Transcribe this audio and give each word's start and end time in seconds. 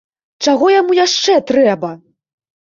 Чаго 0.45 0.69
яму 0.75 0.97
яшчэ 0.99 1.35
трэба?! 1.53 1.93